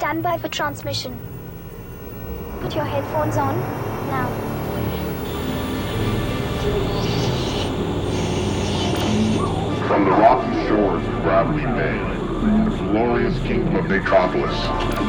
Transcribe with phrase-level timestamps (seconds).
[0.00, 1.14] Stand by for transmission.
[2.62, 3.54] Put your headphones on
[4.08, 4.28] now.
[9.86, 14.56] From the rocky shores of Gravity Bay, the glorious kingdom of Metropolis,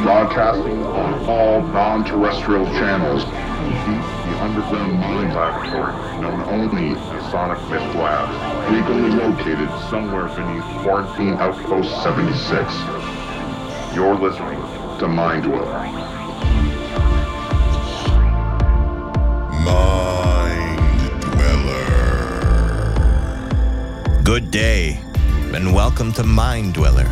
[0.03, 8.67] broadcasting on all non-terrestrial channels, the underground mines laboratory known only as Sonic Mist Labs,
[8.67, 12.73] frequently located somewhere beneath Quarantine Outpost 76.
[13.95, 14.60] You're listening
[15.01, 15.79] to Mind Dweller.
[19.65, 21.87] Mind Dweller.
[24.23, 24.99] Good day,
[25.55, 27.07] and welcome to Mind Dweller,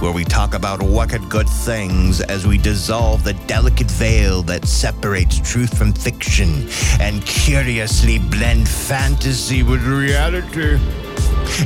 [0.00, 5.40] where we talk about wicked good things as we dissolve the delicate veil that separates
[5.40, 6.68] truth from fiction
[7.00, 10.78] and curiously blend fantasy with reality.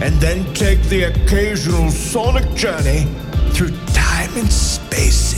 [0.00, 3.08] And then take the occasional sonic journey
[3.54, 5.33] through time and space itself.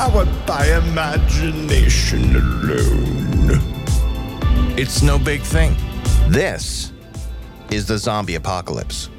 [0.00, 3.60] Powered by imagination alone.
[4.78, 5.76] It's no big thing.
[6.26, 6.90] This
[7.70, 9.10] is the zombie apocalypse.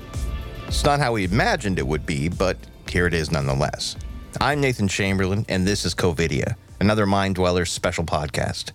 [0.66, 2.58] It's not how we imagined it would be, but
[2.90, 3.96] here it is nonetheless.
[4.42, 8.72] I'm Nathan Chamberland, and this is Covidia, another Mind Dwellers special podcast.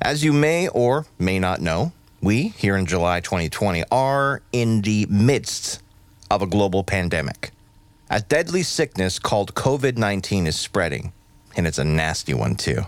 [0.00, 1.92] As you may or may not know,
[2.22, 5.82] we here in July 2020 are in the midst
[6.30, 7.52] of a global pandemic.
[8.12, 11.12] A deadly sickness called COVID 19 is spreading,
[11.56, 12.86] and it's a nasty one too.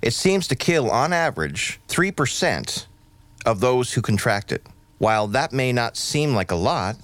[0.00, 2.86] It seems to kill, on average, 3%
[3.44, 4.66] of those who contract it.
[4.96, 6.96] While that may not seem like a lot,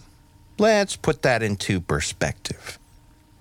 [0.58, 2.78] let's put that into perspective.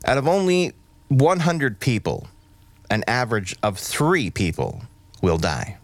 [0.03, 0.73] Out of only
[1.07, 2.27] 100 people,
[2.89, 4.83] an average of three people
[5.21, 5.77] will die.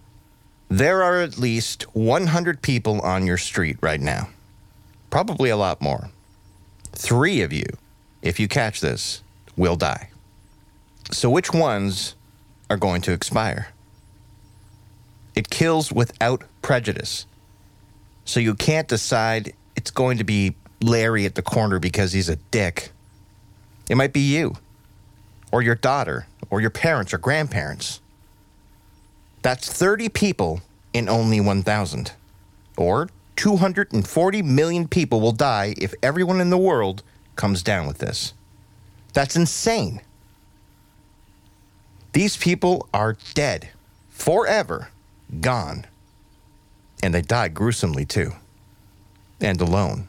[0.67, 4.27] There are at least 100 people on your street right now.
[5.09, 6.09] Probably a lot more.
[6.91, 7.67] Three of you,
[8.25, 9.21] if you catch this,
[9.55, 10.09] will die.
[11.11, 12.15] So, which ones
[12.69, 13.67] are going to expire?
[15.35, 17.27] It kills without prejudice.
[18.25, 22.35] So, you can't decide it's going to be Larry at the corner because he's a
[22.35, 22.91] dick.
[23.89, 24.55] It might be you,
[25.51, 28.01] or your daughter, or your parents or grandparents.
[29.43, 30.61] That's 30 people
[30.93, 32.11] in only 1,000.
[32.77, 37.03] Or 240 million people will die if everyone in the world
[37.35, 38.33] comes down with this.
[39.13, 40.01] That's insane.
[42.13, 43.69] These people are dead,
[44.09, 44.89] forever
[45.41, 45.85] gone.
[47.03, 48.31] And they die gruesomely too,
[49.41, 50.07] and alone.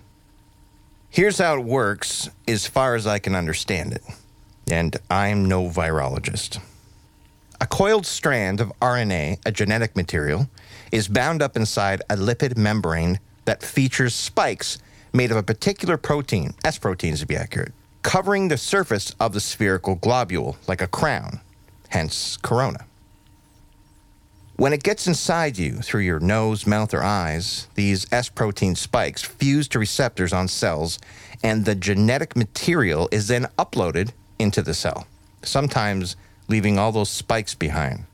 [1.10, 4.02] Here's how it works as far as I can understand it.
[4.70, 6.60] And I'm no virologist.
[7.60, 10.48] A coiled strand of RNA, a genetic material,
[10.92, 14.78] is bound up inside a lipid membrane that features spikes
[15.16, 17.72] made of a particular protein, S proteins to be accurate,
[18.02, 21.40] covering the surface of the spherical globule like a crown,
[21.88, 22.84] hence corona.
[24.56, 29.22] When it gets inside you through your nose, mouth, or eyes, these S protein spikes
[29.22, 30.98] fuse to receptors on cells,
[31.42, 35.06] and the genetic material is then uploaded into the cell,
[35.42, 36.16] sometimes
[36.48, 38.04] leaving all those spikes behind.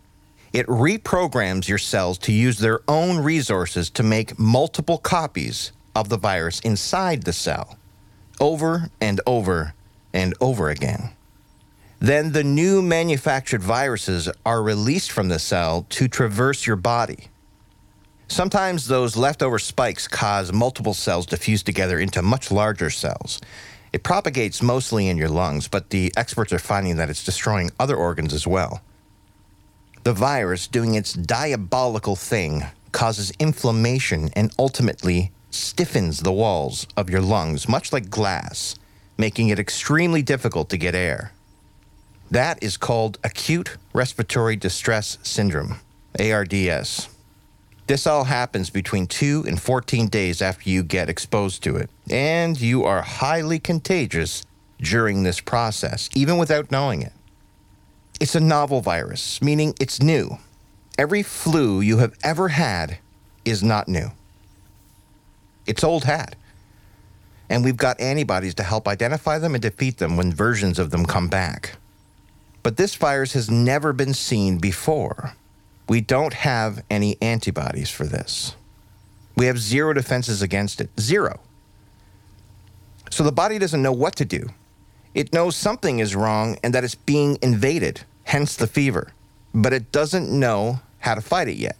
[0.52, 6.18] It reprograms your cells to use their own resources to make multiple copies of the
[6.18, 7.78] virus inside the cell,
[8.40, 9.74] over and over
[10.12, 11.10] and over again.
[11.98, 17.28] Then the new manufactured viruses are released from the cell to traverse your body.
[18.26, 23.40] Sometimes those leftover spikes cause multiple cells to fuse together into much larger cells.
[23.92, 27.94] It propagates mostly in your lungs, but the experts are finding that it's destroying other
[27.94, 28.80] organs as well.
[30.02, 37.20] The virus, doing its diabolical thing, causes inflammation and ultimately stiffens the walls of your
[37.20, 38.74] lungs, much like glass,
[39.16, 41.32] making it extremely difficult to get air.
[42.30, 45.80] That is called acute respiratory distress syndrome,
[46.18, 47.08] ARDS.
[47.86, 52.58] This all happens between 2 and 14 days after you get exposed to it, and
[52.58, 54.46] you are highly contagious
[54.78, 57.12] during this process, even without knowing it.
[58.20, 60.38] It's a novel virus, meaning it's new.
[60.96, 62.98] Every flu you have ever had
[63.44, 64.12] is not new.
[65.66, 66.36] It's old hat.
[67.48, 71.04] And we've got antibodies to help identify them and defeat them when versions of them
[71.04, 71.76] come back.
[72.62, 75.34] But this virus has never been seen before.
[75.88, 78.56] We don't have any antibodies for this.
[79.36, 80.90] We have zero defenses against it.
[80.98, 81.40] Zero.
[83.10, 84.48] So the body doesn't know what to do.
[85.14, 89.12] It knows something is wrong and that it's being invaded, hence the fever,
[89.52, 91.76] but it doesn't know how to fight it yet.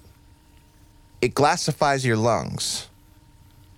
[1.23, 2.89] It glassifies your lungs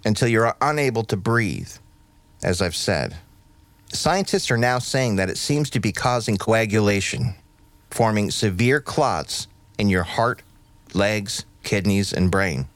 [0.05, 1.71] until you're unable to breathe,
[2.43, 3.17] as I've said.
[3.93, 7.35] Scientists are now saying that it seems to be causing coagulation,
[7.91, 9.47] forming severe clots
[9.79, 10.43] in your heart,
[10.95, 12.67] legs, kidneys, and brain,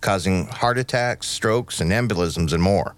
[0.00, 2.94] causing heart attacks, strokes, and embolisms, and more.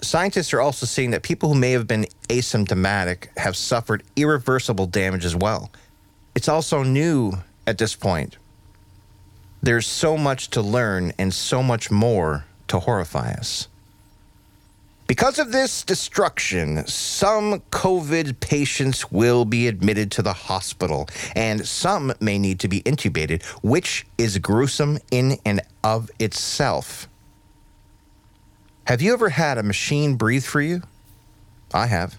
[0.00, 5.24] Scientists are also seeing that people who may have been asymptomatic have suffered irreversible damage
[5.24, 5.70] as well.
[6.34, 7.32] It's also new
[7.66, 8.38] at this point.
[9.60, 13.68] There's so much to learn and so much more to horrify us.
[15.08, 22.12] Because of this destruction, some COVID patients will be admitted to the hospital, and some
[22.20, 27.08] may need to be intubated, which is gruesome in and of itself.
[28.84, 30.82] Have you ever had a machine breathe for you?
[31.72, 32.18] I have.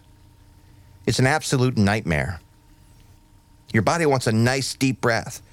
[1.05, 2.39] It's an absolute nightmare.
[3.71, 5.43] Your body wants a nice deep breath,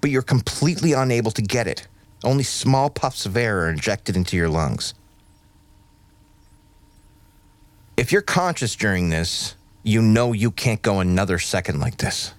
[0.00, 1.86] but you're completely unable to get it.
[2.24, 4.94] Only small puffs of air are injected into your lungs.
[7.96, 12.32] If you're conscious during this, you know you can't go another second like this.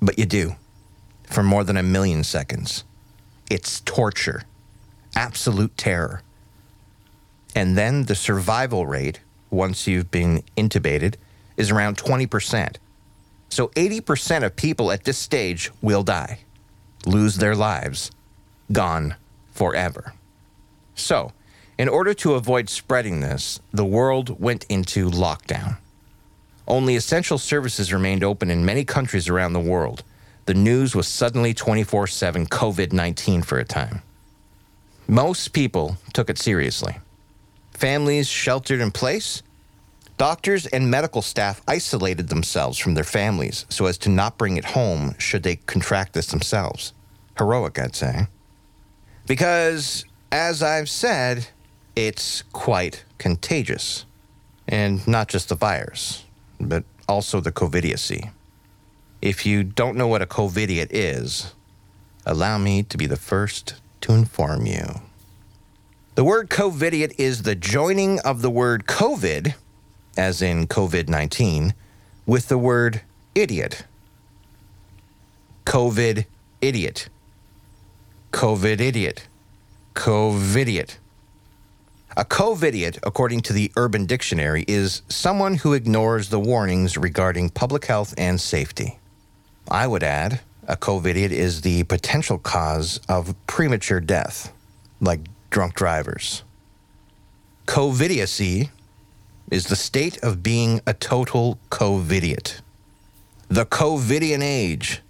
[0.00, 0.56] But you do,
[1.24, 2.84] for more than a million seconds.
[3.50, 4.42] It's torture,
[5.14, 6.22] absolute terror.
[7.54, 9.20] And then the survival rate,
[9.50, 11.16] once you've been intubated,
[11.56, 12.76] is around 20%.
[13.50, 16.40] So 80% of people at this stage will die,
[17.04, 18.10] lose their lives,
[18.72, 19.16] gone
[19.50, 20.14] forever.
[20.94, 21.32] So,
[21.78, 25.78] in order to avoid spreading this, the world went into lockdown.
[26.68, 30.04] Only essential services remained open in many countries around the world.
[30.46, 34.02] The news was suddenly 24 7 COVID 19 for a time.
[35.08, 36.98] Most people took it seriously.
[37.72, 39.42] Families sheltered in place.
[40.18, 44.64] Doctors and medical staff isolated themselves from their families so as to not bring it
[44.64, 46.92] home should they contract this themselves.
[47.38, 48.28] Heroic, I'd say.
[49.32, 51.46] Because, as I've said,
[51.96, 54.04] it's quite contagious.
[54.68, 56.26] And not just the virus,
[56.60, 58.30] but also the covidiacy.
[59.22, 61.54] If you don't know what a covidiot is,
[62.26, 65.00] allow me to be the first to inform you.
[66.14, 69.54] The word covidiot is the joining of the word COVID,
[70.14, 71.72] as in COVID 19,
[72.26, 73.00] with the word
[73.34, 73.86] idiot.
[75.64, 76.26] COVID
[76.60, 77.08] idiot.
[78.32, 79.28] COVID idiot.
[79.94, 80.96] COVIDiot.
[82.16, 87.84] A COVIDiot, according to the Urban Dictionary, is someone who ignores the warnings regarding public
[87.84, 88.98] health and safety.
[89.70, 94.52] I would add, a COVIDiot is the potential cause of premature death,
[95.00, 95.20] like
[95.50, 96.42] drunk drivers.
[97.66, 98.70] Covidiacy
[99.50, 102.60] is the state of being a total covidiot.
[103.48, 105.02] The Covidian age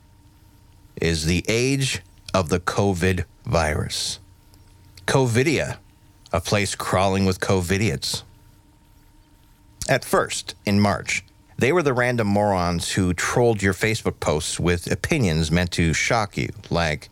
[1.00, 2.02] is the age
[2.34, 4.19] of the COVID virus.
[5.06, 5.76] Covidia,
[6.32, 8.23] a place crawling with covidiots.
[9.88, 11.25] At first, in March,
[11.58, 16.37] they were the random morons who trolled your Facebook posts with opinions meant to shock
[16.37, 17.08] you, like,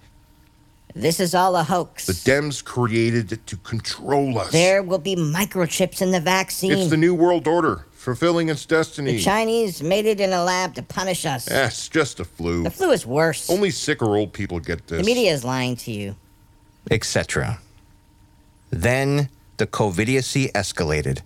[0.94, 2.06] This is all a hoax.
[2.06, 4.52] The Dems created it to control us.
[4.52, 6.72] there will be microchips in the vaccine.
[6.72, 9.12] It's the New World Order, fulfilling its destiny.
[9.12, 11.46] The Chinese made it in a lab to punish us.
[11.50, 12.62] Yes, it's just a flu.
[12.62, 13.50] The flu is worse.
[13.50, 14.98] Only sick or old people get this.
[14.98, 16.16] the media is lying to you.
[16.90, 17.58] etc.
[18.70, 21.20] Then the covidiacy escalated.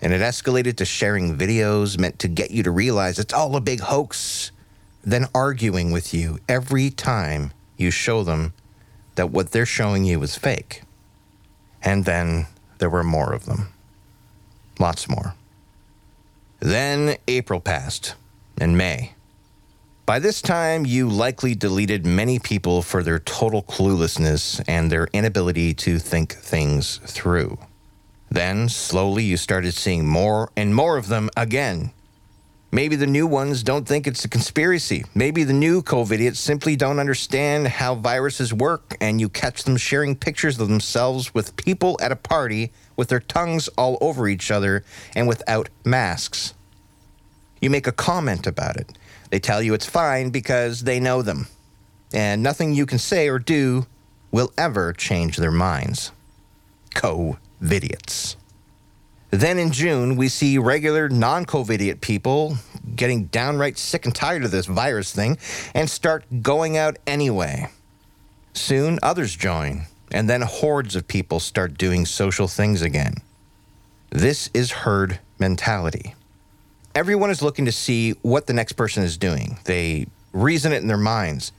[0.00, 3.60] And it escalated to sharing videos meant to get you to realize it's all a
[3.60, 4.52] big hoax,
[5.02, 8.54] then arguing with you every time you show them
[9.16, 10.82] that what they're showing you is fake.
[11.82, 12.46] And then
[12.78, 13.68] there were more of them.
[14.78, 15.34] Lots more.
[16.64, 18.14] Then April passed,
[18.58, 19.12] and May.
[20.06, 25.74] By this time, you likely deleted many people for their total cluelessness and their inability
[25.74, 27.58] to think things through.
[28.30, 31.92] Then, slowly, you started seeing more and more of them again.
[32.72, 35.04] Maybe the new ones don't think it's a conspiracy.
[35.14, 40.16] Maybe the new COVIDiots simply don't understand how viruses work, and you catch them sharing
[40.16, 44.82] pictures of themselves with people at a party with their tongues all over each other
[45.14, 46.53] and without masks.
[47.64, 48.92] You make a comment about it.
[49.30, 51.46] They tell you it's fine because they know them.
[52.12, 53.86] And nothing you can say or do
[54.30, 56.12] will ever change their minds.
[56.94, 58.36] COVIDiots.
[59.30, 62.58] Then in June, we see regular non COVIDiot people
[62.94, 65.38] getting downright sick and tired of this virus thing
[65.72, 67.70] and start going out anyway.
[68.52, 73.14] Soon, others join, and then hordes of people start doing social things again.
[74.10, 76.14] This is herd mentality.
[76.94, 79.58] Everyone is looking to see what the next person is doing.
[79.64, 81.52] They reason it in their minds.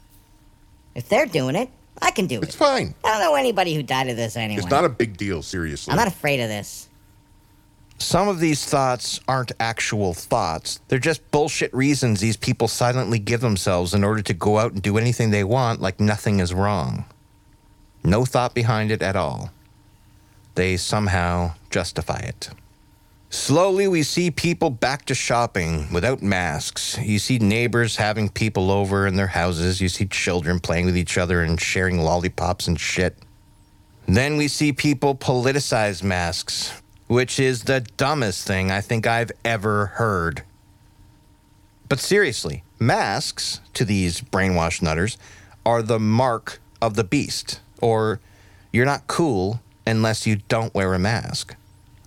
[0.96, 1.70] If they're doing it,
[2.01, 2.44] I can do it.
[2.44, 2.96] It's fine.
[3.04, 4.62] I don't know anybody who died of this anyway.
[4.62, 5.92] It's not a big deal, seriously.
[5.92, 6.88] I'm not afraid of this.
[7.98, 10.82] Some of these thoughts aren't actual thoughts.
[10.89, 14.82] They're just bullshit reasons these people silently give themselves in order to go out and
[14.82, 17.06] do anything they want like nothing is wrong.
[18.04, 19.51] No thought behind it at all.
[20.56, 22.50] They somehow justify it.
[23.36, 26.98] Slowly, we see people back to shopping without masks.
[26.98, 29.82] You see neighbors having people over in their houses.
[29.82, 33.18] You see children playing with each other and sharing lollipops and shit.
[34.08, 39.88] Then we see people politicize masks, which is the dumbest thing I think I've ever
[39.88, 40.44] heard.
[41.89, 45.18] But seriously, masks to these brainwashed nutters
[45.65, 47.60] are the mark of the beast.
[47.82, 48.22] Or
[48.72, 51.56] you're not cool unless you don't wear a mask.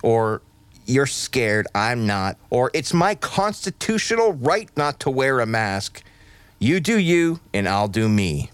[0.02, 0.40] Or
[0.88, 2.38] you're scared, I'm not.
[2.50, 6.02] Or it's my constitutional right not to wear a mask.
[6.59, 8.50] You do you, and I'll do me.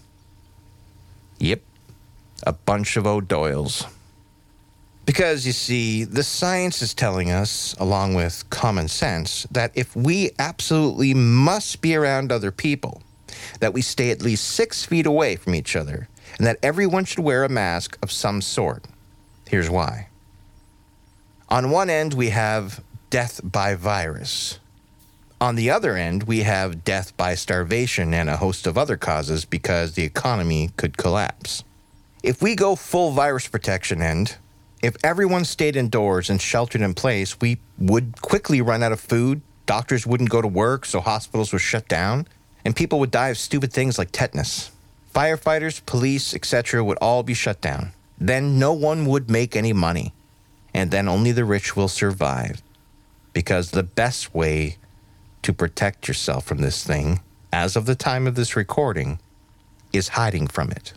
[1.39, 1.61] Yep,
[2.43, 3.87] a bunch of O'Doyles.
[5.05, 10.31] Because you see, the science is telling us, along with common sense, that if we
[10.39, 13.01] absolutely must be around other people,
[13.59, 17.19] that we stay at least six feet away from each other, and that everyone should
[17.19, 18.83] wear a mask of some sort.
[19.47, 20.09] Here's why.
[21.47, 24.59] On one end, we have death by virus.
[25.39, 29.45] On the other end, we have death by starvation and a host of other causes
[29.45, 31.63] because the economy could collapse.
[32.23, 34.37] If we go full virus protection end,
[34.81, 39.41] if everyone stayed indoors and sheltered in place, we would quickly run out of food,
[39.67, 42.27] doctors wouldn't go to work, so hospitals would shut down,
[42.63, 44.71] and people would die of stupid things like tetanus.
[45.13, 46.83] Firefighters, police, etc.
[46.83, 47.91] would all be shut down.
[48.17, 50.11] Then no one would make any money
[50.75, 52.61] and then only the rich will survive.
[53.31, 54.75] Because the best way
[55.41, 57.21] to protect yourself from this thing,
[57.53, 59.19] as of the time of this recording,
[59.93, 60.91] is hiding from it.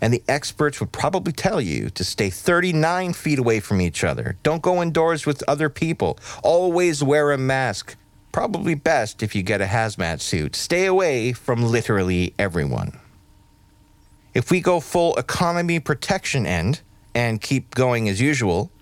[0.00, 4.36] And the experts would probably tell you to stay 39 feet away from each other.
[4.42, 6.18] Don't go indoors with other people.
[6.42, 7.94] Always wear a mask.
[8.32, 10.56] Probably best if you get a hazmat suit.
[10.56, 12.98] Stay away from literally everyone.
[14.34, 16.80] If we go full economy protection end
[17.14, 18.72] and keep going as usual,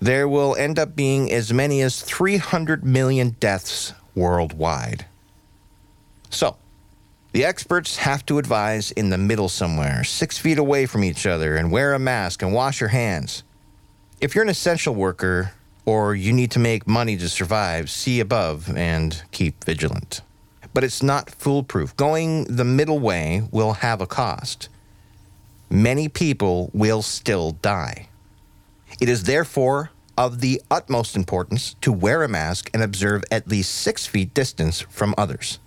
[0.00, 5.06] there will end up being as many as 300 million deaths worldwide.
[6.30, 6.56] So,
[7.32, 11.56] the experts have to advise in the middle somewhere, six feet away from each other,
[11.56, 13.42] and wear a mask and wash your hands.
[14.20, 15.52] If you're an essential worker
[15.84, 20.22] or you need to make money to survive, see above and keep vigilant.
[20.72, 21.96] But it's not foolproof.
[21.96, 24.68] Going the middle way will have a cost.
[25.70, 28.08] Many people will still die.
[29.00, 33.74] It is therefore of the utmost importance to wear a mask and observe at least
[33.74, 35.58] six feet distance from others.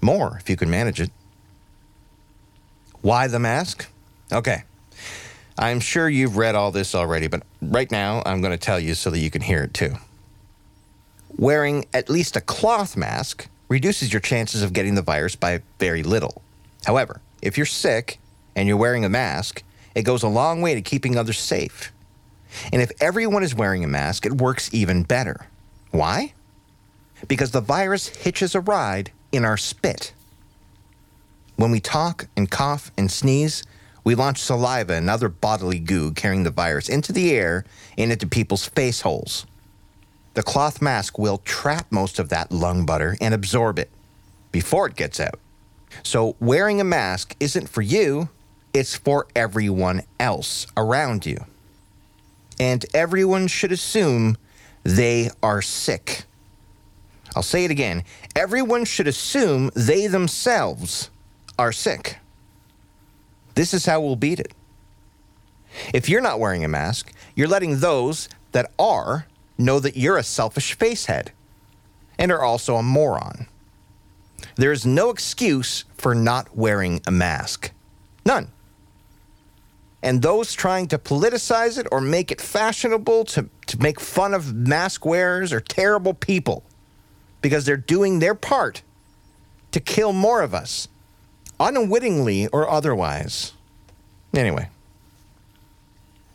[0.00, 1.10] More if you can manage it.
[3.00, 3.88] Why the mask?
[4.32, 4.62] Okay.
[5.58, 8.94] I'm sure you've read all this already, but right now I'm going to tell you
[8.94, 9.96] so that you can hear it too.
[11.36, 16.02] Wearing at least a cloth mask reduces your chances of getting the virus by very
[16.02, 16.42] little.
[16.84, 18.18] However, if you're sick
[18.54, 19.62] and you're wearing a mask,
[19.94, 21.92] it goes a long way to keeping others safe.
[22.72, 25.46] And if everyone is wearing a mask, it works even better.
[25.90, 26.34] Why?
[27.28, 30.12] Because the virus hitches a ride in our spit.
[31.56, 33.62] When we talk and cough and sneeze,
[34.02, 37.64] we launch saliva and other bodily goo carrying the virus into the air
[37.96, 39.46] and into people's face holes.
[40.34, 43.90] The cloth mask will trap most of that lung butter and absorb it
[44.50, 45.38] before it gets out.
[46.02, 48.28] So, wearing a mask isn't for you,
[48.74, 51.46] it's for everyone else around you
[52.58, 54.36] and everyone should assume
[54.82, 56.24] they are sick.
[57.34, 58.04] I'll say it again.
[58.36, 61.10] Everyone should assume they themselves
[61.58, 62.18] are sick.
[63.54, 64.52] This is how we'll beat it.
[65.92, 69.26] If you're not wearing a mask, you're letting those that are
[69.58, 71.28] know that you're a selfish facehead
[72.18, 73.46] and are also a moron.
[74.56, 77.72] There is no excuse for not wearing a mask.
[78.24, 78.50] None
[80.04, 84.54] and those trying to politicize it or make it fashionable to, to make fun of
[84.54, 86.62] mask wearers are terrible people
[87.40, 88.82] because they're doing their part
[89.72, 90.88] to kill more of us,
[91.58, 93.54] unwittingly or otherwise.
[94.34, 94.68] Anyway,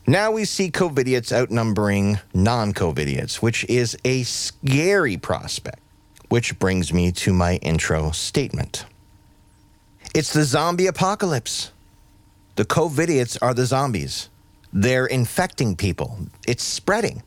[0.07, 5.79] now we see COVIDiots outnumbering non COVIDiots, which is a scary prospect,
[6.29, 8.85] which brings me to my intro statement.
[10.15, 11.71] It's the zombie apocalypse.
[12.59, 14.27] The COVIDiots are the zombies.
[14.73, 16.17] They're infecting people.
[16.45, 17.23] It's spreading.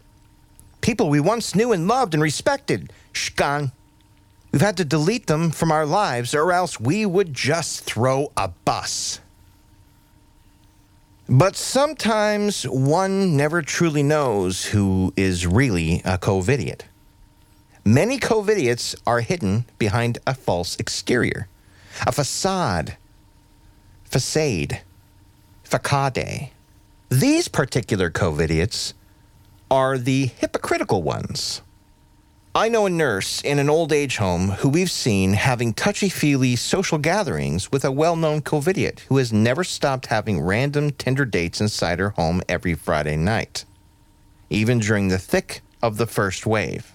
[0.82, 3.72] People we once knew and loved and respected, shkan.
[4.52, 8.48] We've had to delete them from our lives, or else we would just throw a
[8.48, 9.20] bus.
[11.30, 16.82] But sometimes one never truly knows who is really a COVIDiot.
[17.86, 21.48] Many COVIDiots are hidden behind a false exterior,
[22.06, 22.98] a facade,
[24.04, 24.82] facade,
[25.72, 26.50] facade.
[27.08, 28.92] These particular COVIDiots
[29.70, 31.62] are the hypocritical ones.
[32.54, 36.56] I know a nurse in an old age home who we've seen having touchy feely
[36.56, 41.62] social gatherings with a well known COVIDiot who has never stopped having random Tinder dates
[41.62, 43.64] inside her home every Friday night,
[44.50, 46.92] even during the thick of the first wave.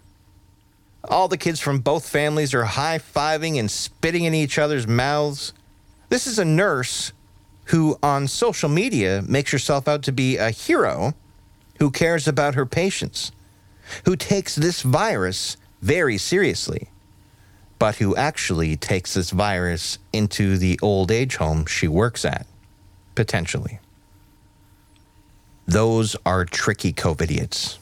[1.10, 5.54] All the kids from both families are high fiving and spitting in each other's mouths.
[6.10, 7.12] This is a nurse
[7.68, 11.14] who, on social media, makes herself out to be a hero
[11.80, 13.32] who cares about her patients
[14.06, 16.90] who takes this virus very seriously,
[17.80, 22.46] but who actually takes this virus into the old age home she works at,
[23.16, 23.80] potentially.
[25.66, 27.78] Those are tricky COVIDiots.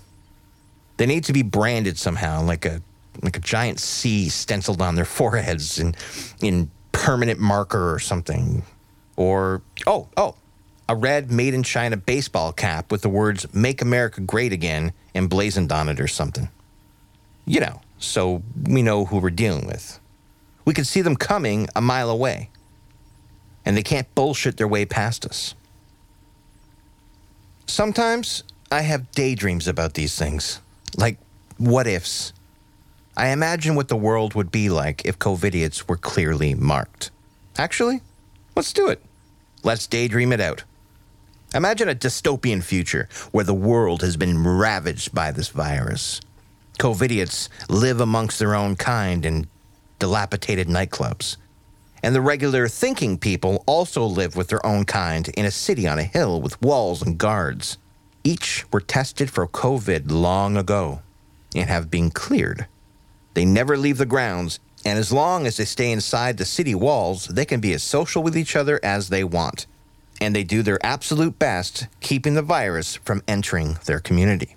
[0.98, 2.82] They need to be branded somehow, like a
[3.22, 5.96] like a giant C stenciled on their foreheads in
[6.42, 8.64] in permanent marker or something.
[9.16, 10.36] Or oh, oh,
[10.88, 15.72] a red made in China baseball cap with the words Make America Great Again emblazoned
[15.72, 16.50] on it or something.
[17.46, 20.00] You know, so we know who we're dealing with.
[20.66, 22.50] We can see them coming a mile away,
[23.66, 25.54] and they can't bullshit their way past us.
[27.68, 30.60] Sometimes I have daydreams about these things,
[30.98, 31.18] like
[31.58, 32.34] what ifs.
[33.18, 37.12] I imagine what the world would be like if COVIDiots were clearly marked.
[37.58, 38.02] Actually,
[38.56, 39.02] let's do it.
[39.64, 40.64] Let's daydream it out.
[41.54, 46.20] Imagine a dystopian future where the world has been ravaged by this virus.
[46.80, 49.48] COVIDiots live amongst their own kind in
[50.00, 51.38] dilapidated nightclubs.
[52.04, 55.98] And the regular thinking people also live with their own kind in a city on
[55.98, 57.78] a hill with walls and guards.
[58.24, 61.02] Each were tested for COVID long ago
[61.56, 62.68] and have been cleared.
[63.34, 67.26] They never leave the grounds, and as long as they stay inside the city walls,
[67.26, 69.66] they can be as social with each other as they want
[70.22, 74.56] and they do their absolute best keeping the virus from entering their community.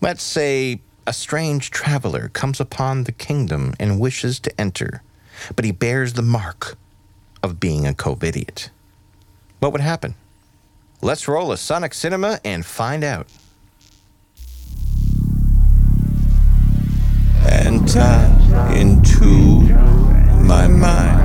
[0.00, 5.02] Let's say a strange traveler comes upon the kingdom and wishes to enter,
[5.54, 6.76] but he bears the mark
[7.42, 8.70] of being a COVIDiot.
[9.58, 10.14] What would happen?
[11.02, 13.26] Let's roll a SonicCinema and find out.
[17.46, 18.32] Enter
[18.74, 19.53] into
[20.44, 21.24] my mind.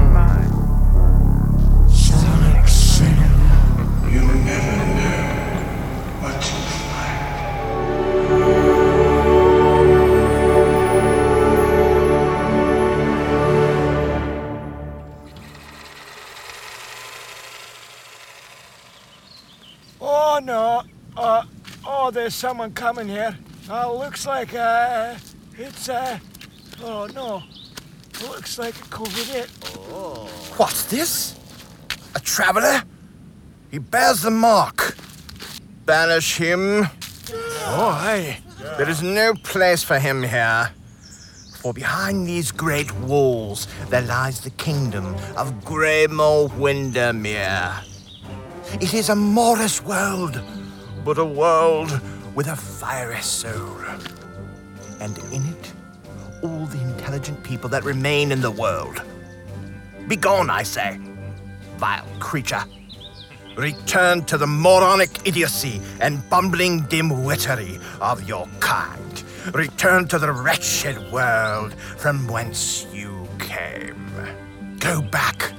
[20.01, 20.83] Oh no!
[21.17, 21.43] Uh,
[21.85, 23.37] oh, there's someone coming here.
[23.69, 25.15] Uh, looks like uh,
[25.57, 26.17] it's uh,
[26.81, 27.43] oh no,
[28.27, 29.47] looks like a COVID.
[29.91, 30.27] Oh.
[30.57, 31.35] What's this?
[32.15, 32.83] A traveler?
[33.71, 34.95] He bears the mark.
[35.85, 36.87] Banish him.
[37.65, 38.39] Oh, hey.
[38.77, 40.71] There is no place for him here.
[41.61, 47.73] For behind these great walls there lies the kingdom of Greymore Windermere.
[48.79, 50.41] It is a Morris world,
[51.03, 51.99] but a world
[52.35, 53.77] with a fiery soul.
[55.01, 55.73] And in it,
[56.43, 59.01] all the intelligent people that remain in the world.
[60.07, 60.99] Begone, I say,
[61.77, 62.63] vile creature.
[63.57, 69.23] Return to the moronic idiocy and bumbling dimwittery of your kind.
[69.55, 74.11] Return to the wretched world from whence you came.
[74.77, 75.51] Go back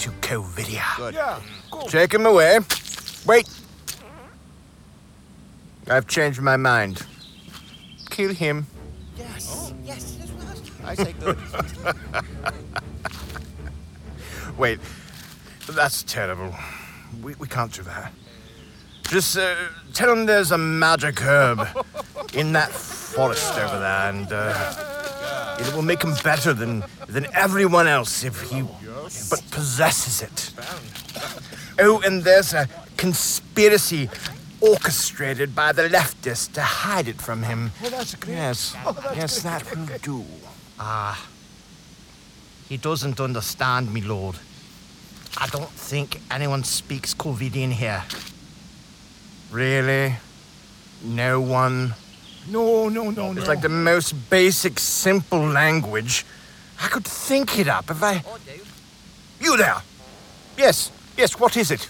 [0.00, 1.12] to Covidia.
[1.12, 1.40] Yeah,
[1.70, 1.86] go.
[1.86, 2.58] Take him away.
[3.24, 3.48] Wait.
[5.88, 7.06] I've changed my mind.
[8.10, 8.66] Kill him.
[9.16, 10.46] Yes, yes, that's what
[10.84, 11.38] I was I say good.
[14.58, 14.78] Wait,
[15.70, 16.54] that's terrible.
[17.22, 18.12] We, we can't do that.
[19.08, 19.54] Just uh,
[19.94, 21.66] tell him there's a magic herb
[22.34, 27.86] in that forest over there, and uh, it will make him better than, than everyone
[27.86, 28.62] else if he
[29.30, 30.52] but possesses it.
[31.78, 34.10] Oh, and there's a conspiracy
[34.60, 37.72] orchestrated by the leftists to hide it from him.
[37.84, 38.34] Oh, that's great.
[38.34, 40.24] Yes, Oh, that's yes, good, that will do.
[40.78, 41.28] Ah,
[42.68, 44.36] he doesn't understand me, Lord.
[45.38, 48.02] I don't think anyone speaks Covidian here.
[49.50, 50.16] Really?
[51.04, 51.94] No one?
[52.48, 53.38] No, no, no, no.
[53.38, 56.24] It's like the most basic, simple language.
[56.82, 58.12] I could think it up if I.
[58.12, 58.60] I do.
[59.40, 59.82] You there?
[60.56, 61.88] Yes, yes, what is it?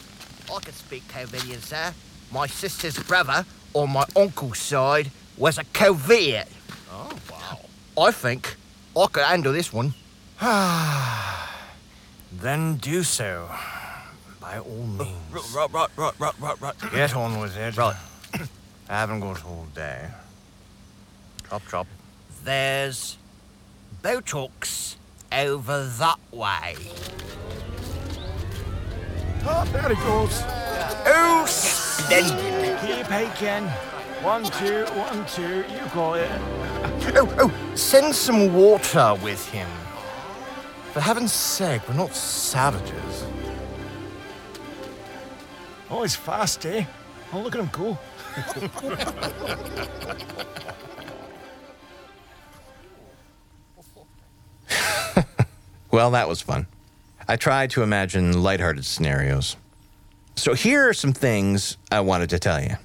[0.52, 1.92] I can speak Covidian, sir.
[2.32, 6.46] My sister's brother on my uncle's side was a Covidiot.
[6.90, 7.60] Oh, wow.
[8.06, 8.56] I think
[8.96, 9.94] I could handle this one.
[12.32, 13.48] then do so.
[14.40, 15.54] By all uh, means.
[15.54, 16.74] Right, right, right, right, right, right.
[16.92, 17.76] Get on with it.
[17.76, 17.96] Right.
[18.88, 20.08] I haven't got all day.
[21.48, 21.86] Chop, chop.
[22.44, 23.16] There's
[24.02, 24.96] Botox
[25.32, 26.76] over that way.
[29.48, 30.42] Oh, there he goes.
[31.06, 31.44] Oh,
[32.06, 32.80] splendid.
[32.80, 33.68] Keep hiking.
[34.24, 35.64] One, two, one, two.
[35.72, 36.30] You got it.
[37.16, 39.68] Oh, oh, send some water with him.
[40.92, 43.24] For heaven's sake, we're not savages.
[45.90, 46.84] Oh, he's fast, eh?
[47.32, 47.98] Oh, look at him go.
[55.92, 56.66] Well, that was fun.
[57.26, 59.56] I tried to imagine lighthearted scenarios.
[60.36, 62.76] So here are some things I wanted to tell you.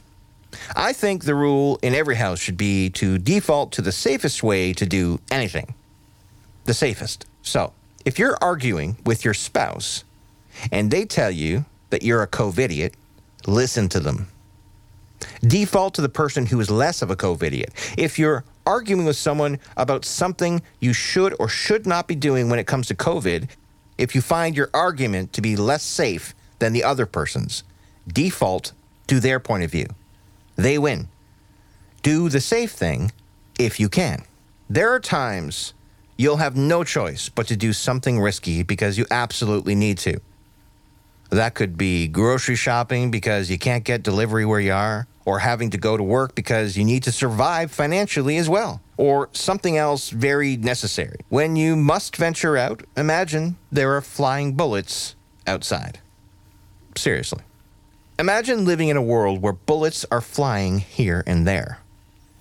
[0.75, 4.73] I think the rule in every house should be to default to the safest way
[4.73, 5.75] to do anything.
[6.63, 7.25] The safest.
[7.41, 7.73] So,
[8.05, 10.03] if you're arguing with your spouse
[10.71, 12.93] and they tell you that you're a COVIDiot,
[13.45, 14.27] listen to them.
[15.41, 17.95] Default to the person who is less of a COVIDiot.
[17.97, 22.59] If you're arguing with someone about something you should or should not be doing when
[22.59, 23.49] it comes to COVID,
[23.97, 27.63] if you find your argument to be less safe than the other person's,
[28.07, 28.71] default
[29.07, 29.87] to their point of view.
[30.55, 31.09] They win.
[32.03, 33.11] Do the safe thing
[33.59, 34.23] if you can.
[34.69, 35.73] There are times
[36.17, 40.21] you'll have no choice but to do something risky because you absolutely need to.
[41.31, 45.69] That could be grocery shopping because you can't get delivery where you are, or having
[45.71, 50.09] to go to work because you need to survive financially as well, or something else
[50.09, 51.19] very necessary.
[51.29, 55.15] When you must venture out, imagine there are flying bullets
[55.47, 55.99] outside.
[56.95, 57.43] Seriously.
[58.19, 61.79] Imagine living in a world where bullets are flying here and there.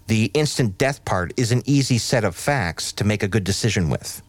[0.09, 3.89] The instant death part is an easy set of facts to make a good decision
[3.89, 4.23] with.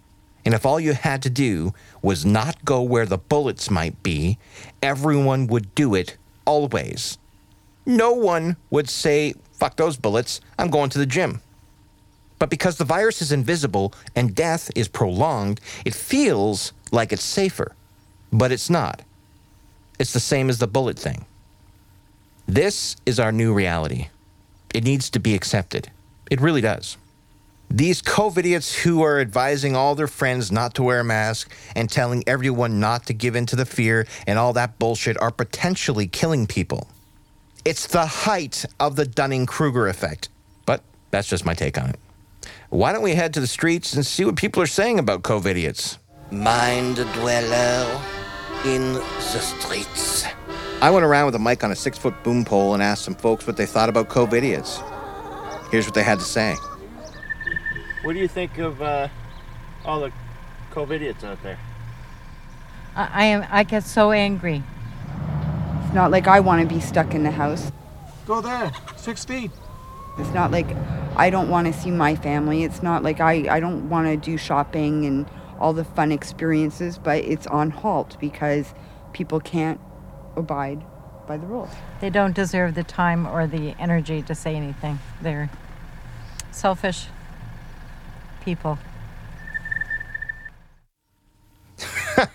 [0.45, 4.37] And if all you had to do was not go where the bullets might be,
[4.81, 7.17] everyone would do it always.
[7.85, 11.41] No one would say, fuck those bullets, I'm going to the gym.
[12.39, 17.75] But because the virus is invisible and death is prolonged, it feels like it's safer.
[18.31, 19.01] But it's not.
[20.01, 21.25] It's the same as the bullet thing.
[22.47, 24.07] This is our new reality.
[24.73, 25.91] It needs to be accepted.
[26.31, 26.97] It really does.
[27.69, 32.23] These COVIDiots who are advising all their friends not to wear a mask and telling
[32.25, 36.47] everyone not to give in to the fear and all that bullshit are potentially killing
[36.47, 36.87] people.
[37.63, 40.29] It's the height of the Dunning Kruger effect.
[40.65, 41.99] But that's just my take on it.
[42.71, 45.99] Why don't we head to the streets and see what people are saying about COVIDiots?
[46.31, 48.01] Mind dweller
[48.65, 50.25] in the streets.
[50.81, 53.15] I went around with a mic on a six foot boom pole and asked some
[53.15, 54.81] folks what they thought about COVIDiots.
[55.69, 56.55] Here's what they had to say.
[58.03, 59.07] What do you think of uh,
[59.85, 60.11] all the
[60.71, 61.59] COVIDiots out there?
[62.95, 63.45] I, I am.
[63.49, 64.63] I get so angry.
[65.83, 67.71] It's not like I want to be stuck in the house.
[68.25, 68.71] Go there.
[68.95, 69.51] Six feet.
[70.17, 70.67] It's not like
[71.15, 72.63] I don't want to see my family.
[72.63, 75.29] It's not like I, I don't want to do shopping and
[75.61, 78.73] all the fun experiences, but it's on halt because
[79.13, 79.79] people can't
[80.35, 80.83] abide
[81.27, 81.69] by the rules.
[82.01, 84.99] They don't deserve the time or the energy to say anything.
[85.21, 85.49] They're
[86.51, 87.05] selfish
[88.43, 88.79] people.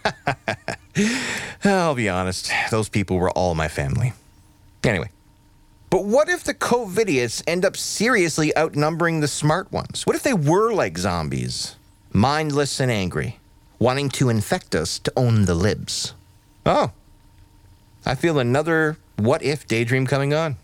[1.65, 4.13] I'll be honest, those people were all my family.
[4.85, 5.11] Anyway,
[5.91, 10.07] but what if the COVIDiots end up seriously outnumbering the smart ones?
[10.07, 11.77] What if they were like zombies?
[12.17, 13.41] Mindless and angry,
[13.79, 16.15] wanting to infect us to own the libs.
[16.65, 16.93] Oh,
[18.07, 20.57] I feel another what if daydream coming on.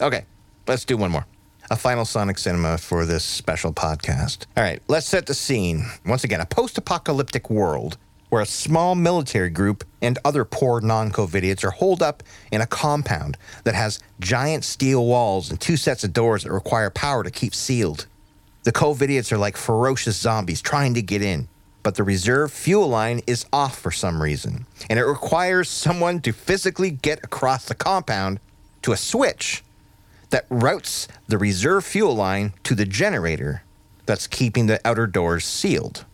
[0.00, 0.24] Okay,
[0.66, 1.26] let's do one more.
[1.70, 4.46] A final SonicCinema for this special podcast.
[4.56, 5.84] All right, let's set the scene.
[6.06, 7.98] Once again, a post apocalyptic world
[8.30, 12.66] where a small military group and other poor non COVIDiots are holed up in a
[12.66, 17.30] compound that has giant steel walls and two sets of doors that require power to
[17.30, 18.06] keep sealed.
[18.66, 21.46] The COVIDiots are like ferocious zombies trying to get in,
[21.84, 26.32] but the reserve fuel line is off for some reason, and it requires someone to
[26.32, 28.40] physically get across the compound
[28.82, 29.62] to a switch
[30.30, 33.62] that routes the reserve fuel line to the generator
[34.04, 36.04] that's keeping the outer doors sealed.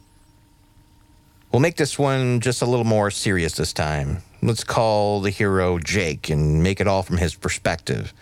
[1.51, 4.19] We'll make this one just a little more serious this time.
[4.43, 8.13] Let's call the hero Jake and make it all from his perspective.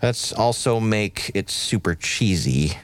[0.00, 2.78] Let's also make it super cheesy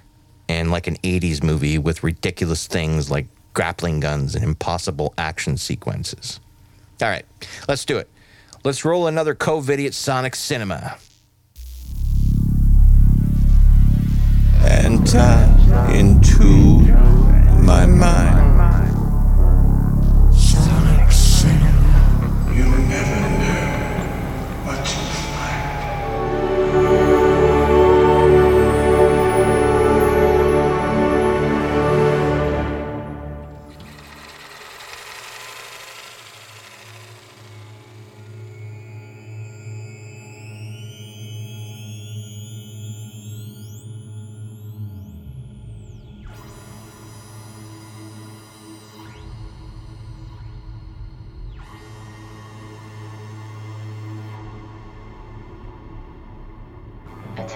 [0.48, 6.40] and like an 80s movie with ridiculous things like grappling guns and impossible action sequences.
[7.00, 7.24] All right,
[7.68, 8.08] let's do it.
[8.64, 10.98] Let's roll another COVID at SonicCinema.
[14.64, 16.44] Enter into
[17.62, 18.53] my mind.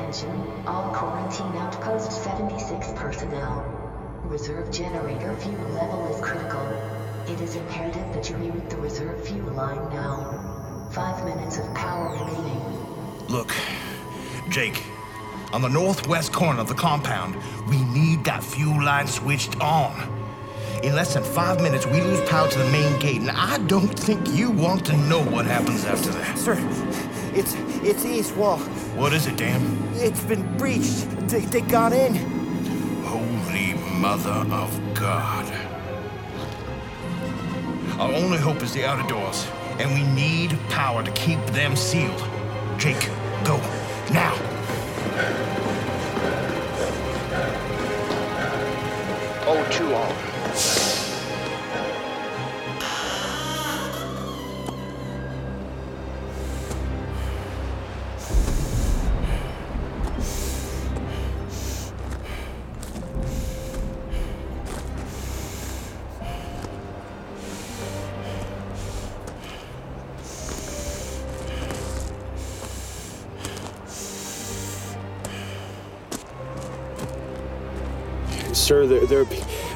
[0.09, 3.61] Attention, all quarantine outpost 76 personnel.
[4.25, 6.63] Reserve generator fuel level is critical.
[7.27, 10.89] It is imperative that you reroute the reserve fuel line now.
[10.93, 13.29] Five minutes of power remaining.
[13.29, 13.55] Look,
[14.49, 14.83] Jake,
[15.53, 17.37] on the northwest corner of the compound,
[17.69, 19.93] we need that fuel line switched on.
[20.83, 23.89] In less than five minutes, we lose power to the main gate, and I don't
[23.89, 26.39] think you want to know what happens after that.
[26.39, 26.57] Sir,
[27.35, 28.59] it's it's east wall.
[28.99, 29.63] What is it, Dan?
[29.95, 31.09] It's been breached.
[31.29, 32.17] They, they got in.
[33.05, 35.47] Holy Mother of God.
[38.01, 39.47] Our only hope is the outer doors,
[39.79, 42.21] and we need power to keep them sealed.
[42.77, 43.09] Jake,
[43.45, 43.59] go.
[44.11, 44.35] Now.
[49.47, 50.28] Oh, two all.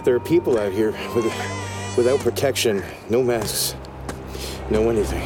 [0.05, 1.25] There are people out here with,
[1.97, 3.77] without protection, no masks,
[4.71, 5.23] no anything.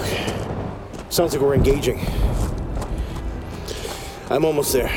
[0.00, 0.34] Okay.
[1.10, 2.00] Sounds like we're engaging.
[4.30, 4.90] I'm almost there.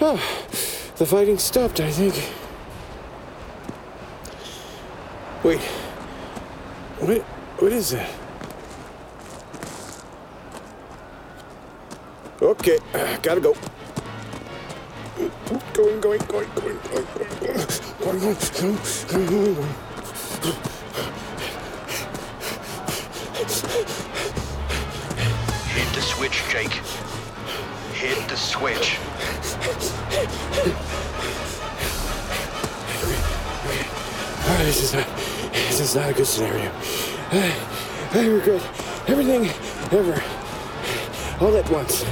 [0.00, 0.16] Oh,
[0.96, 2.14] the fighting stopped, I think.
[5.42, 5.60] Wait.
[7.00, 7.22] What?
[7.60, 8.25] What is that?
[12.42, 12.78] Okay,
[13.22, 13.54] gotta go.
[15.72, 17.58] Going, going, going, going, going, going, going,
[17.98, 18.76] going, going,
[19.08, 19.68] going, going.
[25.72, 26.72] Hit the switch, Jake.
[27.94, 28.98] Hit the switch.
[34.48, 35.06] Ah, this is not,
[35.52, 36.70] this is not a good scenario.
[37.32, 37.52] I,
[38.12, 38.62] I regret
[39.08, 39.46] everything
[39.90, 40.22] ever,
[41.40, 42.04] all at once.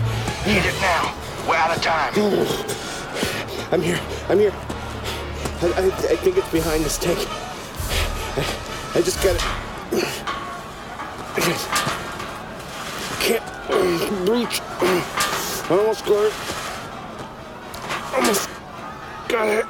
[0.44, 1.14] Hit it now.
[1.48, 2.12] We're out of time.
[3.72, 3.98] I'm here.
[4.28, 4.52] I'm here.
[5.62, 7.26] I, I, I think it's behind this tank.
[8.36, 8.44] I,
[8.98, 9.42] I just got it.
[11.34, 11.40] I
[13.20, 13.42] can't
[14.28, 14.60] reach.
[14.80, 14.82] I
[15.70, 16.34] almost got it.
[18.14, 18.50] Almost
[19.28, 19.64] got it.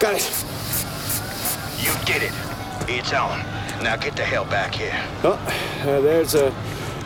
[0.00, 0.44] Got it.
[1.78, 2.32] You did it.
[2.88, 3.44] It's on.
[3.82, 5.00] Now get the hell back here.
[5.22, 5.38] Oh,
[5.82, 6.52] uh, there's a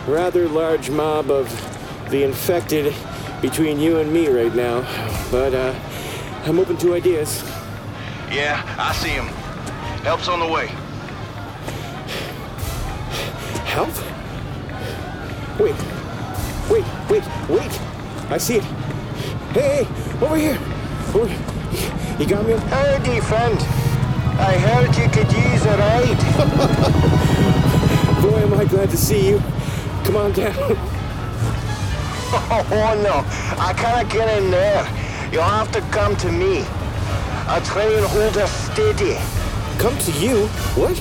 [0.07, 1.49] rather large mob of
[2.11, 2.95] the infected
[3.41, 4.81] between you and me right now.
[5.31, 5.75] But uh,
[6.45, 7.43] I'm open to ideas.
[8.31, 9.27] Yeah, I see him.
[10.03, 10.67] Help's on the way.
[13.67, 13.91] Help?
[15.61, 15.77] Wait,
[16.71, 17.81] wait, wait, wait!
[18.31, 18.65] I see it.
[19.53, 20.59] Hey, hey, over here!
[21.15, 22.19] Over here.
[22.19, 22.55] You got me?
[22.55, 23.59] Howdy, friend.
[24.39, 26.21] I heard you could use a ride.
[28.23, 29.43] Boy, am I glad to see you.
[30.11, 30.53] Come on down.
[32.51, 33.25] oh, no.
[33.63, 34.83] I can't get in there.
[35.31, 36.65] You'll have to come to me.
[37.47, 39.15] I'll try and hold her steady.
[39.79, 40.49] Come to you?
[40.75, 41.01] What?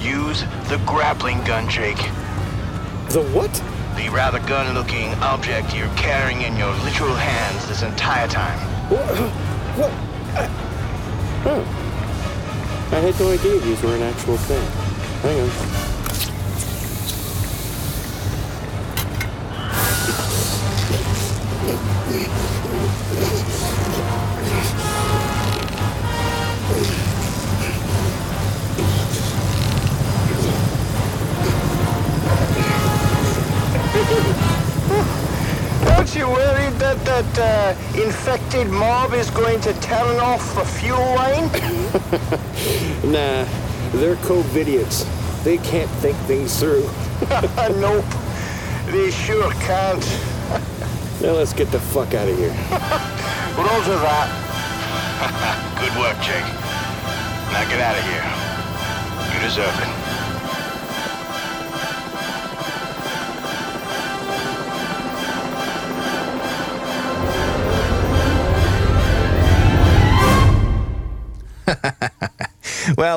[0.00, 1.96] Use the grappling gun, Jake.
[3.10, 3.52] The what?
[3.96, 8.60] The rather gun-looking object you're carrying in your literal hands this entire time.
[8.88, 9.02] What?
[9.80, 9.90] What?
[10.38, 10.46] I...
[11.44, 11.64] Oh.
[12.92, 14.64] I had no idea these were an actual thing.
[15.22, 15.87] Hang on.
[37.22, 41.50] That that uh, infected mob is going to turn off the fuel line?
[43.04, 43.44] Nah,
[43.92, 45.06] They're COVIDiots.
[45.42, 46.82] They can't think things through.
[47.80, 48.04] nope,
[48.86, 50.04] they sure can't.
[51.20, 52.50] Now let's get the fuck out of here.
[53.58, 54.28] Roger that.
[55.80, 56.46] Good work, Jake.
[57.50, 59.34] Now get out of here.
[59.34, 60.07] You deserve it.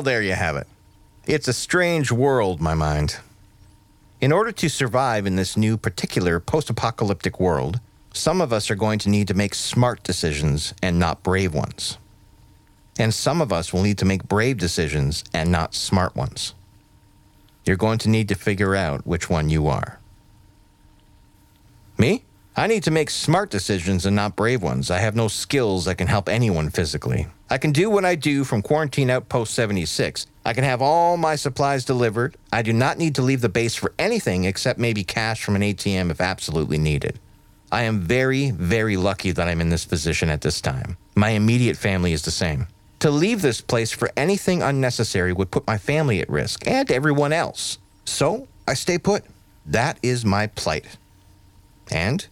[0.01, 0.65] Well, there you have it.
[1.27, 3.17] It's a strange world, my mind.
[4.19, 7.79] In order to survive in this new, particular post apocalyptic world,
[8.11, 11.99] some of us are going to need to make smart decisions and not brave ones.
[12.97, 16.55] And some of us will need to make brave decisions and not smart ones.
[17.63, 19.99] You're going to need to figure out which one you are.
[21.99, 22.23] Me?
[22.57, 24.89] I need to make smart decisions and not brave ones.
[24.89, 27.27] I have no skills that can help anyone physically.
[27.51, 30.25] I can do what I do from Quarantine Outpost 76.
[30.45, 32.37] I can have all my supplies delivered.
[32.53, 35.61] I do not need to leave the base for anything except maybe cash from an
[35.61, 37.19] ATM if absolutely needed.
[37.69, 40.95] I am very, very lucky that I'm in this position at this time.
[41.15, 42.67] My immediate family is the same.
[42.99, 47.33] To leave this place for anything unnecessary would put my family at risk and everyone
[47.33, 47.79] else.
[48.05, 49.25] So I stay put.
[49.65, 50.85] That is my plight.
[51.91, 52.25] And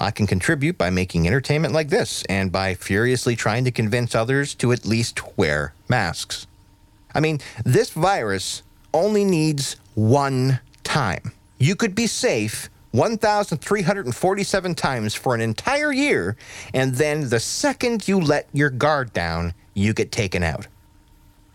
[0.00, 4.54] I can contribute by making entertainment like this and by furiously trying to convince others
[4.56, 6.46] to at least wear masks.
[7.14, 8.62] I mean, this virus
[8.94, 11.32] only needs one time.
[11.58, 16.36] You could be safe 1,347 times for an entire year,
[16.72, 20.66] and then the second you let your guard down, you get taken out.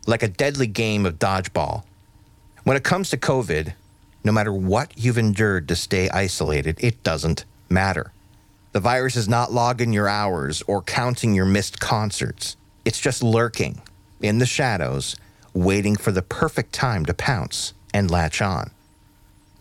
[0.06, 1.84] Like a deadly game of dodgeball.
[2.66, 3.74] When it comes to COVID,
[4.24, 8.12] no matter what you've endured to stay isolated, it doesn't matter.
[8.74, 12.58] The virus is not logging your hours or counting your missed concerts.
[12.86, 13.84] It's just lurking
[14.20, 15.16] in the shadows,
[15.54, 18.72] waiting for the perfect time to pounce and latch on.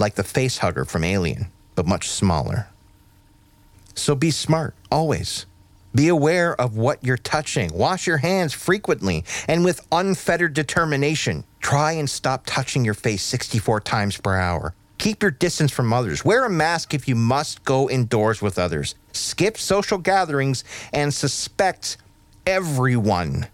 [0.00, 2.68] Like the face hugger from Alien, but much smaller.
[3.94, 5.44] So be smart, always.
[5.94, 7.70] Be aware of what you're touching.
[7.74, 11.44] Wash your hands frequently and with unfettered determination.
[11.60, 14.74] Try and stop touching your face 64 times per hour.
[14.96, 16.24] Keep your distance from others.
[16.24, 18.94] Wear a mask if you must go indoors with others.
[19.12, 21.96] Skip social gatherings and suspect
[22.46, 23.46] everyone.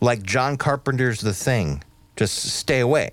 [0.00, 1.82] Like John Carpenter's The Thing.
[2.16, 3.10] Just stay away,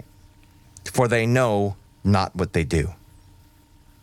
[0.91, 2.93] for they know not what they do.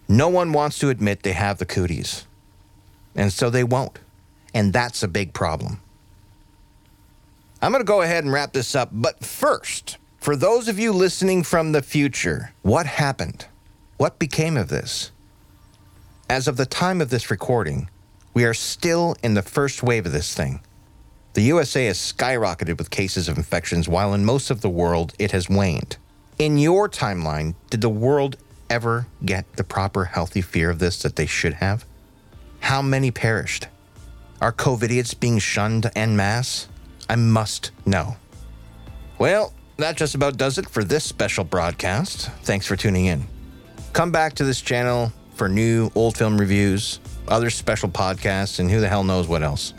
[0.09, 2.27] No one wants to admit they have the cooties,
[3.15, 3.99] and so they won't.
[4.53, 5.81] And that's a big problem.
[7.63, 10.93] I'm going to go ahead and wrap this up, but first, for those of you
[10.93, 13.47] listening from the future, what happened?
[13.97, 15.12] What became of this?
[16.33, 17.91] As of the time of this recording,
[18.33, 20.61] we are still in the first wave of this thing.
[21.35, 25.33] The USA has skyrocketed with cases of infections, while in most of the world it
[25.33, 25.99] has waned.
[26.39, 28.39] In your timeline, did the world
[28.71, 31.85] ever get the proper healthy fear of this that they should have?
[32.61, 33.69] How many perished?
[34.41, 36.67] Are COVIDiots being shunned en masse?
[37.11, 38.17] I must know.
[39.19, 42.31] Well, that just about does it for this special broadcast.
[42.45, 43.27] Thanks for tuning in.
[43.93, 45.13] Come back to this channel
[45.43, 49.75] for new old film reviews, other special podcasts, and who the hell knows what else.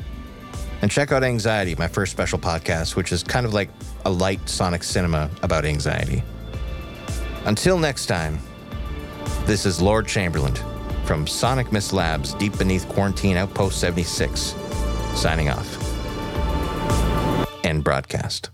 [0.82, 3.70] And check out Anxiety, my first special podcast, which is kind of like
[4.04, 6.22] a light SonicCinema about anxiety.
[7.46, 8.40] Until next time,
[9.46, 10.58] this is Lord Chamberland
[11.06, 14.56] from Sonic Mist Labs deep beneath Quarantine Outpost 76,
[15.16, 15.78] signing off.
[17.64, 18.50] End broadcast.